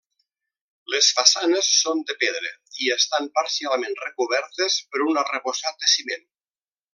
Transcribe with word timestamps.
Les 0.93 1.09
façanes 1.17 1.67
són 1.81 2.01
de 2.11 2.15
pedra 2.23 2.53
i 2.85 2.89
estan 2.95 3.29
parcialment 3.37 3.99
recobertes 4.07 4.79
per 4.97 5.05
un 5.13 5.21
arrebossat 5.25 5.83
de 5.85 5.93
ciment. 5.97 6.27